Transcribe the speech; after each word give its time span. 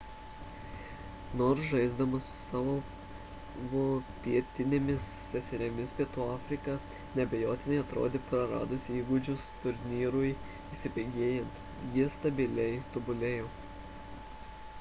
nors 1.39 1.59
žaisdama 1.71 2.19
su 2.27 2.37
savo 2.43 3.81
pietinėmis 4.23 5.09
seserimis 5.25 5.93
pietų 5.99 6.25
afrika 6.37 6.77
neabejotinai 7.19 7.77
atrodė 7.83 8.21
praradusi 8.31 8.95
įgūdžius 9.01 9.47
turnyrui 9.65 10.31
įsibėgėjant 10.79 11.61
ji 11.99 12.07
stabiliai 12.17 12.81
tobulėjo 12.97 13.51